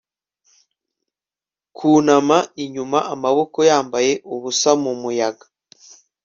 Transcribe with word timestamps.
Kwunama 1.75 2.37
inyuma 2.63 2.99
amaboko 3.13 3.57
yambaye 3.69 4.11
ubusa 4.33 4.71
mumuyaga 4.81 5.45